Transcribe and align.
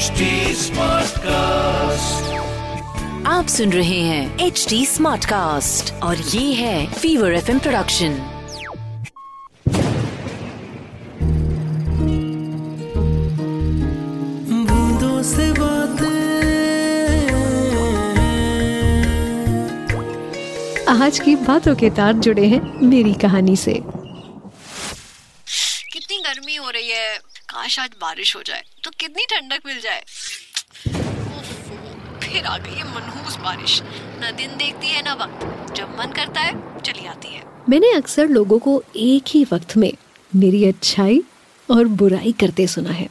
HD 0.00 0.26
Smartcast. 0.56 2.28
आप 3.26 3.46
सुन 3.48 3.72
रहे 3.72 3.98
हैं 4.00 4.46
एच 4.46 4.64
डी 4.68 4.84
स्मार्ट 4.86 5.24
कास्ट 5.24 5.92
और 6.02 6.16
ये 6.16 6.52
है 6.54 6.86
फीवर 6.92 7.32
एफ़ 7.34 7.50
प्रोडक्शन 7.58 8.14
बूंदों 14.68 15.22
से 15.24 15.50
बातें 15.52 16.08
आज 20.96 21.18
की 21.18 21.34
बातों 21.46 21.74
के 21.76 21.90
तार 21.96 22.12
जुड़े 22.18 22.46
हैं 22.48 22.60
मेरी 22.84 23.14
कहानी 23.22 23.56
से 23.56 23.74
कितनी 25.92 26.18
गर्मी 26.18 26.56
हो 26.56 26.70
रही 26.70 26.90
है 26.90 27.18
काश 27.50 27.78
आज 27.78 27.90
बारिश 28.00 28.34
हो 28.36 28.42
जाए 28.42 28.62
तो 28.84 28.90
कितनी 29.00 29.24
ठंडक 29.24 29.66
मिल 29.66 29.78
जाए। 29.80 30.02
फिर 32.20 32.44
आ 32.44 32.58
गई 32.58 32.74
है 32.74 32.84
मनहूस 32.84 33.36
बारिश। 33.36 33.80
न 34.22 34.30
दिन 34.36 34.56
देखती 34.56 34.86
है, 34.86 35.02
ना 35.02 35.14
वक्त। 35.14 35.74
जब 35.76 35.96
मन 35.98 36.12
करता 36.12 36.40
है, 36.40 36.52
चली 36.80 37.06
आती 37.06 37.28
है। 37.28 37.42
मैंने 37.68 37.92
अक्सर 37.92 38.28
लोगों 38.28 38.58
को 38.58 38.82
एक 38.96 39.22
ही 39.28 39.44
वक्त 39.44 39.76
में 39.76 39.92
मेरी 40.32 40.64
अच्छाई 40.64 41.22
और 41.68 41.84
बुराई 42.02 42.32
करते 42.32 42.66
सुना 42.66 42.90
है। 42.90 43.08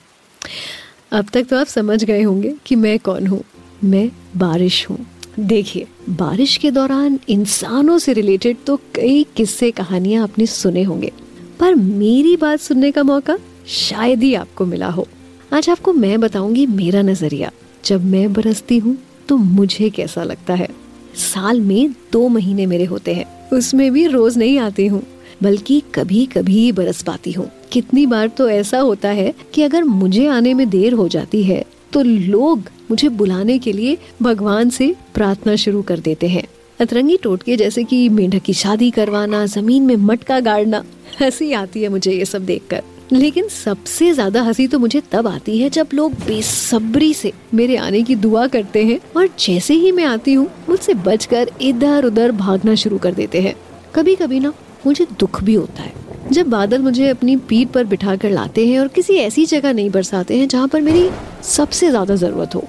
अब 1.12 1.30
तक 1.34 1.44
तो 1.44 1.60
आप 1.60 1.68
समझ 1.68 2.04
गए 2.04 2.22
होंगे 2.22 2.56
कि 2.66 2.76
मैं 2.76 2.98
कौन 3.00 3.28
हूँ। 3.28 3.44
मैं 3.84 4.08
बारिश 4.38 4.86
हूँ। 4.90 5.06
देखिए, 5.40 5.88
बारिश 6.10 6.58
के 6.58 6.72
दौरान 6.72 7.20
इंसानों 7.30 7.98
से 7.98 8.14
रिलेटेड 8.14 8.64
तो 8.68 8.78
कई 8.96 9.24
किस्से 9.38 9.72
कहानियाँ 9.72 10.24
आपने 10.24 10.46
सुने 10.46 10.84
होंगे। 10.84 11.12
पर 11.60 11.76
मेरी 11.76 12.36
बात 12.38 12.60
सुनने 12.60 12.92
का 12.92 13.04
मौका 13.04 13.38
शायद 13.68 14.24
ही 14.24 14.34
आपको 14.34 14.66
मिला 14.66 14.90
हो। 14.90 15.08
आज 15.54 15.70
आपको 15.70 15.94
मैं 15.94 16.20
बताऊँगी 16.20 16.66
मेरा 16.66 17.02
नज़रिया। 17.02 17.52
जब 17.86 18.06
मैं 18.06 18.32
बरसती 18.34 18.78
हूँ 18.78 18.98
तो 19.30 19.38
मुझे 19.38 19.90
कैसा 19.90 20.24
लगता 20.24 20.54
है? 20.54 20.68
साल 21.16 21.62
में 21.62 21.92
दो 22.12 22.28
महीने 22.28 22.66
मेरे 22.66 22.86
होते 22.86 23.14
हैं। 23.14 23.50
उसमें 23.50 23.92
भी 23.94 24.06
रोज 24.08 24.38
नहीं 24.38 24.58
आती 24.60 24.88
हूँ, 24.88 25.02
बल्कि 25.44 25.82
कभी 25.96 26.26
कभी 26.26 26.72
बरस 26.72 27.02
पाती 27.04 27.32
हूँ। 27.32 27.50
कितनी 27.72 28.06
बार 28.06 28.28
तो 28.28 28.50
ऐसा 28.50 28.80
होता 28.80 29.10
है 29.10 29.34
कि 29.54 29.64
अगर 29.64 29.84
मुझे 29.84 30.28
आने 30.28 30.54
में 30.54 30.70
देर 30.70 30.94
हो 30.94 31.08
जाती 31.08 31.44
है 31.44 31.64
तो 31.94 32.02
लोग 32.04 32.70
मुझे 32.92 33.10
बुलाने 33.10 33.58
के 33.60 33.72
लिए 33.72 33.98
भगवान 34.22 34.70
से 34.70 34.96
प्रार्थना 35.14 35.56
शुरू 35.56 35.82
कर 35.82 36.00
देते 36.00 36.28
हैं। 36.28 36.44
अतरंगी 36.82 37.18
टोटके 37.18 37.56
जैसे 37.58 37.84
कि 37.84 38.08
मेंढक 38.10 38.42
की 38.42 38.54
शादी 38.54 38.92
करवाना, 38.92 39.46
ज़मीन 39.46 39.84
में 39.84 39.96
मटका 39.96 40.40
गाड़ना, 40.40 40.84
हँसी 41.22 41.52
आती 41.54 41.82
है 41.84 41.90
मुझे 41.90 42.12
ये 42.12 42.26
सब 42.26 42.46
देखकर। 42.46 42.84
लेकिन 43.14 43.48
सबसे 43.48 44.12
ज़्यादा 44.14 44.42
हँसी 44.42 44.68
तो 44.68 44.80
मुझे 44.80 45.02
तब 45.12 45.28
आती 45.28 45.58
है 45.60 45.70
जब 45.70 45.90
लोग 45.94 46.14
बेसब्री 46.26 47.14
से 47.14 47.32
मेरे 47.54 47.76
आने 47.78 48.02
की 48.04 48.16
दुआ 48.16 48.46
करते 48.48 48.84
हैं 48.86 49.00
और 49.18 49.30
जैसे 49.40 49.74
ही 49.74 49.92
मैं 49.92 50.06
आती 50.06 50.34
हूँ, 50.34 50.50
मुझसे 50.70 50.94
बचकर 50.94 51.50
इधर 51.62 52.06
उधर 52.06 52.32
भागना 52.32 52.76
शुरू 52.76 52.98
कर 52.98 53.14
देते 53.14 53.42
हैं। 53.42 53.56
कभी 53.96 54.16
कभी 54.16 54.40
ना 54.40 54.54
मुझे 54.86 55.08
दुख 55.20 55.42
भी 55.44 55.54
होता 55.54 55.84
है। 55.84 55.94
जब 56.32 56.50
बादल 56.50 56.82
मुझे 56.82 57.08
अपनी 57.10 57.36
पीठ 57.50 57.70
पर 57.70 57.84
बिठा 57.86 58.16
कर 58.16 58.32
लाते 58.32 58.68
हैं 58.68 58.80
और 58.80 58.88
किसी 58.88 59.16
ऐसी 59.16 59.46
जगह 59.46 59.74
नहीं 59.74 59.90
बरसाते 59.90 60.38
हैं 60.38 60.48
जहाँ 60.48 60.68
पर 60.68 60.82
मेरी 60.82 61.10
सबसे 61.44 61.90
ज़्यादा 61.90 62.16
ज़रूरत 62.16 62.56
हो। 62.56 62.64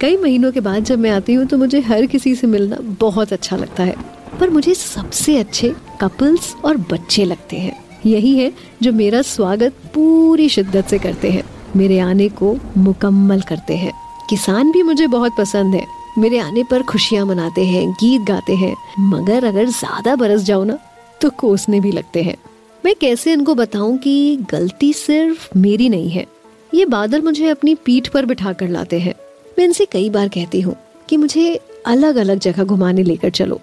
कई 0.00 0.16
महीनों 0.16 0.52
के 0.52 0.60
बाद 0.60 0.84
जब 0.84 0.98
मैं 0.98 1.10
आती 1.10 1.34
हूँ 1.34 1.46
तो 1.46 1.58
मुझे 1.58 1.80
हर 1.80 2.06
किसी 2.06 2.34
से 2.34 2.46
मिलना 2.46 2.76
बहुत 3.00 3.32
अच्छा 3.32 3.56
लगता 3.56 3.82
है। 3.82 3.96
पर 4.40 4.50
मुझे 4.50 4.74
सबसे 4.74 5.38
अच्छे 5.38 5.74
कपल्स 6.00 6.54
और 6.64 6.76
बच्चे 6.92 7.24
लगते 7.24 7.56
हैं। 7.56 7.78
यही 8.06 8.36
है 8.38 8.52
जो 8.82 8.92
मेरा 8.92 9.22
स्वागत 9.22 9.72
पूरी 9.94 10.48
शिद्दत 10.48 10.86
से 10.86 10.98
करते 10.98 11.30
हैं। 11.30 11.42
मेरे 11.76 11.98
आने 11.98 12.28
को 12.28 12.56
मुकम्मल 12.76 13.40
करते 13.40 13.76
हैं। 13.76 13.92
किसान 14.30 14.70
भी 14.72 14.82
मुझे 14.82 15.06
बहुत 15.06 15.32
पसंद 15.38 15.74
है। 15.74 15.86
मेरे 16.18 16.38
आने 16.38 16.62
पर 16.62 16.82
खुशियाँ 16.82 17.26
मनाते 17.26 17.64
हैं, 17.64 17.90
गीत 17.92 18.22
गाते 18.22 18.54
हैं। 18.54 18.74
मगर 19.00 19.44
अगर 19.44 19.64
ज़्यादा 19.64 20.16
बरस 20.16 20.42
जाओ 20.42 20.64
ना 20.64 20.78
तो 21.20 21.30
कोसने 21.30 21.80
भी 21.80 21.92
लगते 21.92 22.22
हैं। 22.22 22.36
मैं 22.84 22.94
कैसे 23.00 23.32
इनको 23.32 23.54
बताऊँ 23.54 23.96
कि 23.98 24.36
गलती 24.50 24.92
सिर्फ़ 24.92 25.48
मेरी 25.58 25.88
नहीं 25.88 26.10
है। 26.10 26.26
ये 26.74 26.84
बादल 26.86 27.22
मुझे 27.22 27.48
अपनी 27.48 27.74
पीठ 27.74 28.08
पर 28.08 28.26
बिठा 28.26 28.52
कर 28.52 28.68
लाते 28.68 29.00
हैं। 29.00 29.14
मैं 29.58 29.64
इनसे 29.64 29.84
कई 29.84 30.10
बार 30.10 30.28
कहती 30.28 30.60
हूँ 30.60 30.76
कि 31.08 31.16
मुझे 31.16 31.60
अलग 31.86 32.16
अलग 32.16 32.38
जगह 32.38 32.64
घुमाने 32.64 33.02
लेकर 33.02 33.30
चलो। 33.30 33.60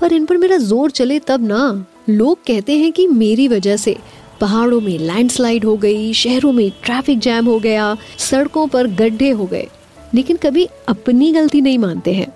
पर 0.00 0.12
इन 0.12 0.26
पर 0.26 0.36
मेरा 0.36 0.56
ज़ोर 0.56 0.90
चले 0.90 1.18
तब 1.18 1.46
ना। 1.46 1.86
लोग 2.08 2.38
कहते 2.38 2.78
हैं 2.78 2.92
कि 2.92 3.06
मेरी 3.06 3.48
वजह 3.48 3.76
से 3.76 3.96
पहाड़ों 4.40 4.80
में 4.80 4.98
लैंडस्लाइड 4.98 5.64
हो 5.64 5.76
गई, 5.76 6.12
शहरों 6.12 6.52
में 6.52 6.70
ट्रैफ़िक 6.84 7.18
जैम 7.18 7.46
हो 7.46 7.58
गया, 7.58 7.96
सड़कों 8.18 8.66
पर 8.66 8.86
गड्ढे 8.86 9.30
हो 9.30 9.46
गए। 9.46 9.66
लेकिन 10.14 10.36
कभी 10.36 10.68
अपनी 10.88 11.32
गलती 11.32 11.60
नहीं 11.60 11.78
मानते 11.78 12.12
हैं। 12.12 12.26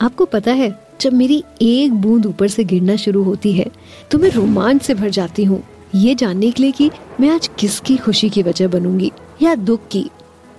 आपको 0.00 0.24
पता 0.24 0.52
है, 0.52 0.86
जब 1.00 1.12
मेरी 1.12 1.42
एक 1.62 1.92
बूंद 1.92 2.26
ऊपर 2.26 2.48
से 2.48 2.64
गिरना 2.64 2.96
शुरू 2.96 3.22
होती 3.22 3.52
है 3.52 3.66
तो 4.10 4.18
मैं 4.18 4.30
रोमांच 4.30 4.82
से 4.82 4.94
भर 4.94 5.10
जाती 5.10 5.44
हूँ। 5.44 5.62
ये 5.94 6.14
जानने 6.14 6.50
के 6.50 6.62
लिए 6.62 6.72
कि 6.72 6.90
मैं 7.20 7.30
आज 7.30 7.50
किसकी 7.58 7.96
खुशी 7.96 8.30
की 8.30 8.42
वजह 8.42 8.68
बनूँगी? 8.68 9.12
या 9.42 9.54
दुख 9.54 9.80
की? 9.92 10.06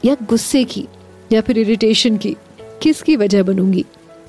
या 0.06 0.18
गुस्से 0.30 0.64
की? 0.64 0.86
या 1.32 1.42
फिर 1.42 1.58
इरिटेशन 1.58 2.18
की? 2.18 2.36
किसकी 2.82 3.16
वजह 3.16 3.44
बनूँगी? 3.44 3.86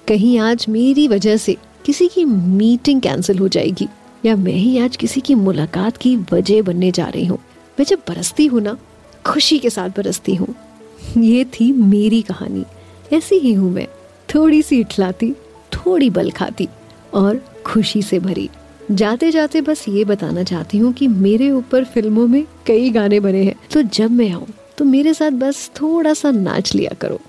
कहीं 0.09 0.39
आज 0.39 0.67
मेरी 0.69 1.09
वजह 1.09 1.37
से 1.37 1.57
किसी 1.87 2.09
की 2.09 2.25
मीटिंग 2.25 3.01
कैंसिल 3.01 3.39
हो 3.39 3.49
जाएगी। 3.49 3.89
या 4.27 4.37
मैं 4.37 4.53
ही 4.53 4.79
आज 4.79 4.97
किसी 4.97 5.21
की 5.21 5.35
मुलाकात 5.35 5.97
की 5.97 6.17
वजह 6.17 6.63
बनने 6.63 6.91
जा 6.91 7.09
रही 7.09 7.27
हूँ? 7.27 7.39
मैं 7.79 7.85
जब 7.85 7.99
बरसती 7.99 8.47
हूँ 8.47 8.61
ना, 8.61 8.79
खुशी 9.27 9.59
के 9.59 9.71
साथ 9.71 9.89
बरसती 9.89 10.35
हूँ। 10.35 10.55
ये 11.19 11.45
थी 11.45 11.73
मेरी 11.73 12.23
कहानी। 12.23 12.65
ऐसी 13.13 13.35
ही 13.35 13.53
हूँ 13.53 13.73
मैं। 13.73 13.87
थोड़ी 14.35 14.63
सी 14.63 14.81
इठलाती, 14.81 15.33
थोड़ी 15.73 16.11
बल 16.11 16.31
खाती 16.31 16.69
और 17.15 17.45
खुशी 17.67 18.03
से 18.03 18.19
भरी। 18.19 18.51
जाते 18.91 19.31
जाते 19.31 19.61
बस 19.61 19.85
ये 19.89 20.05
बताना 20.05 20.43
चाहती 20.43 20.79
हूँ 20.79 20.93
कि 20.93 21.09
मेरे 21.09 21.51
ऊपर 21.51 21.85
फ़िल्मों 21.85 22.27
में 22.27 22.45
कई 22.67 22.91
गाने 22.91 23.21
बने 23.21 23.43
हैं। 23.43 23.55
तो 23.73 23.83
जब 23.83 24.11
मैं 24.11 24.31
आऊँ 24.31 24.47
तो 24.79 24.85
मेरे 24.85 25.15
साथ 25.15 25.31
बस 25.31 25.71
थोड़ा 25.81 26.15
सा 26.15 26.31
नाच 26.31 26.75
लिया 26.75 26.95
करो। 26.95 27.21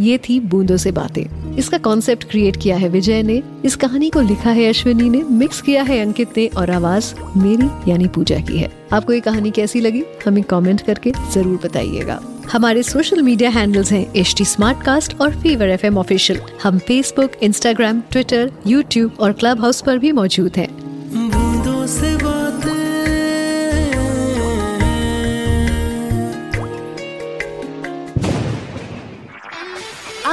ये 0.00 0.18
थी 0.18 0.40
बूंदों 0.40 0.76
से 0.76 0.92
बातें। 0.92 1.39
इसका 1.60 1.78
कॉन्सेप्ट 1.78 2.24
क्रिएट 2.30 2.56
किया 2.56 2.76
है 2.76 2.88
विजय 2.88 3.22
ने। 3.22 3.42
इस 3.64 3.76
कहानी 3.76 4.10
को 4.10 4.20
लिखा 4.20 4.50
है 4.50 4.68
अश्विनी 4.68 5.08
ने। 5.10 5.22
मिक्स 5.22 5.60
किया 5.62 5.82
है 5.82 6.00
अंकित 6.00 6.28
ने 6.36 6.46
और 6.46 6.70
आवाज़ 6.70 7.14
मेरी 7.36 7.90
यानी 7.90 8.08
पूजा 8.08 8.38
की 8.40 8.58
है। 8.58 8.72
आपको 8.92 9.12
ये 9.12 9.20
कहानी 9.20 9.50
कैसी 9.50 9.80
लगी? 9.80 10.04
हमें 10.26 10.42
कॉमेंट 10.44 10.80
करके 10.80 11.12
ज़रूर 11.34 11.60
बताइएगा। 11.64 12.20
हमारे 12.52 12.82
सोशल 12.82 13.22
मीडिया 13.22 13.50
हैंडल्स 13.50 13.92
हैं 13.92 14.12
एच 14.14 14.34
टी 14.38 14.44
और 15.16 15.40
फीवर 15.40 15.68
एफ़ 15.68 15.86
ऑफिशियल 15.86 16.40
हम 16.62 16.78
फेसबुक 16.78 17.32
इंस्टाग्राम 17.42 18.00
ट्विटर 18.00 18.50
यूट्यूब 18.66 19.16
और 19.20 19.32
क्लब 19.32 19.60
हाउस 19.60 19.82
आरोप 19.88 20.00
भी 20.00 20.12
मौजूद 20.12 20.56
हैं। 20.56 20.79